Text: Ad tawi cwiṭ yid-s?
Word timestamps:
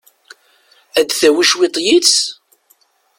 Ad 0.99 1.07
tawi 1.19 1.43
cwiṭ 1.49 1.75
yid-s? 1.85 2.15